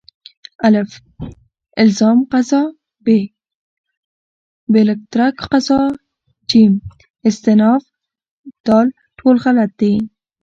[0.65, 1.01] الف:
[1.79, 2.73] الزام قضا
[3.05, 3.09] ب:
[4.71, 5.81] باالترک قضا
[6.49, 6.51] ج:
[7.27, 7.83] استیناف
[8.65, 8.69] د:
[9.17, 9.93] ټول غلط دي